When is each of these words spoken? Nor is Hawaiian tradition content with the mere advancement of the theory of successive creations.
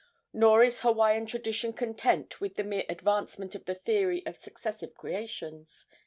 Nor 0.33 0.63
is 0.63 0.79
Hawaiian 0.79 1.27
tradition 1.27 1.73
content 1.73 2.41
with 2.41 2.55
the 2.55 2.63
mere 2.63 2.85
advancement 2.89 3.53
of 3.53 3.65
the 3.65 3.75
theory 3.75 4.25
of 4.25 4.35
successive 4.35 4.95
creations. 4.95 5.85